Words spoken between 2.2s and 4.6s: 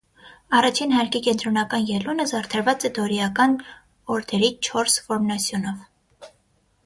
զարդարված է դորիական օրդերի